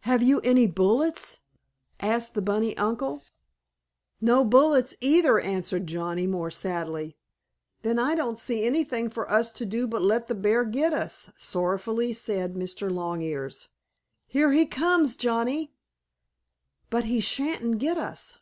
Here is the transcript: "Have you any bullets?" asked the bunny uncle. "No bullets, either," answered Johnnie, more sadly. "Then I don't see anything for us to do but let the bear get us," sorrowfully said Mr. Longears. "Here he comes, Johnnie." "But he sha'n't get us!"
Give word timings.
"Have 0.00 0.22
you 0.22 0.40
any 0.40 0.66
bullets?" 0.66 1.40
asked 2.00 2.32
the 2.32 2.40
bunny 2.40 2.74
uncle. 2.78 3.24
"No 4.18 4.42
bullets, 4.42 4.96
either," 5.02 5.38
answered 5.38 5.86
Johnnie, 5.86 6.26
more 6.26 6.50
sadly. 6.50 7.18
"Then 7.82 7.98
I 7.98 8.14
don't 8.14 8.38
see 8.38 8.64
anything 8.64 9.10
for 9.10 9.30
us 9.30 9.52
to 9.52 9.66
do 9.66 9.86
but 9.86 10.00
let 10.00 10.26
the 10.26 10.34
bear 10.34 10.64
get 10.64 10.94
us," 10.94 11.30
sorrowfully 11.36 12.14
said 12.14 12.54
Mr. 12.54 12.90
Longears. 12.90 13.68
"Here 14.26 14.52
he 14.52 14.64
comes, 14.64 15.16
Johnnie." 15.16 15.74
"But 16.88 17.04
he 17.04 17.20
sha'n't 17.20 17.78
get 17.78 17.98
us!" 17.98 18.36